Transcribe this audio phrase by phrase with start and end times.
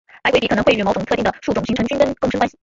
[0.23, 2.57] 白鬼笔可能会与某些特定的树种形成菌根共生关系。